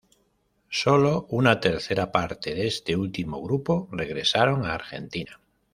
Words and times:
Sólo 0.71 1.27
una 1.29 1.59
tercera 1.59 2.11
parte 2.11 2.55
de 2.55 2.65
este 2.65 2.95
último 2.95 3.39
grupo 3.39 3.87
regresaron 3.91 4.65
a 4.65 4.73
Argentina. 4.73 5.39